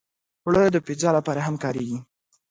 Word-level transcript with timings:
اوړه 0.43 0.63
د 0.71 0.77
پیزا 0.87 1.09
لپاره 1.17 1.41
هم 1.47 1.55
کارېږي 1.63 1.97